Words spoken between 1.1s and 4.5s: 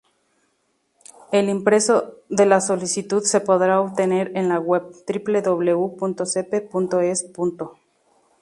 El impreso de la solicitud se podrá obtener en